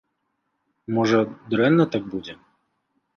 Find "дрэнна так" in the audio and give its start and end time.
1.55-2.03